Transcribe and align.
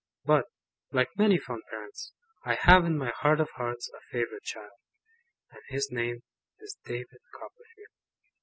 But, 0.25 0.45
like 0.91 1.09
many 1.15 1.37
fond 1.37 1.61
parents, 1.69 2.11
I 2.43 2.55
have 2.55 2.85
in 2.85 2.97
my 2.97 3.11
heart 3.19 3.39
of 3.39 3.49
hearts 3.57 3.87
a 3.93 3.99
favourite 4.11 4.41
child. 4.41 4.71
And 5.51 5.61
his 5.69 5.89
name 5.91 6.23
is 6.59 6.75
DAVID 6.85 7.19
COPPERFIELD. 7.35 7.93